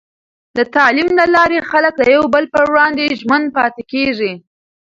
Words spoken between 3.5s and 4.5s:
پاتې کېږي.